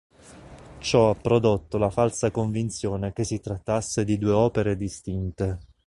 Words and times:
Ciò 0.79 1.11
ha 1.11 1.13
prodotto 1.13 1.77
la 1.77 1.91
falsa 1.91 2.31
convinzione 2.31 3.13
che 3.13 3.23
si 3.23 3.39
trattasse 3.39 4.03
di 4.03 4.17
due 4.17 4.31
opere 4.31 4.75
distinte. 4.75 5.59